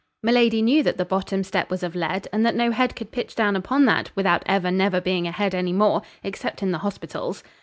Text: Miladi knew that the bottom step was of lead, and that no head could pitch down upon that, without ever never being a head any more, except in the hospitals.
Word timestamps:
Miladi 0.25 0.63
knew 0.63 0.81
that 0.81 0.97
the 0.97 1.05
bottom 1.05 1.43
step 1.43 1.69
was 1.69 1.83
of 1.83 1.93
lead, 1.95 2.27
and 2.33 2.43
that 2.43 2.55
no 2.55 2.71
head 2.71 2.95
could 2.95 3.11
pitch 3.11 3.35
down 3.35 3.55
upon 3.55 3.85
that, 3.85 4.09
without 4.15 4.41
ever 4.47 4.71
never 4.71 4.99
being 4.99 5.27
a 5.27 5.31
head 5.31 5.53
any 5.53 5.73
more, 5.73 6.01
except 6.23 6.63
in 6.63 6.71
the 6.71 6.79
hospitals. 6.79 7.43